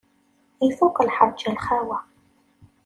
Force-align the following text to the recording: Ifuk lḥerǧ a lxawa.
Ifuk 0.67 0.95
lḥerǧ 1.07 1.39
a 1.49 1.49
lxawa. 1.55 1.99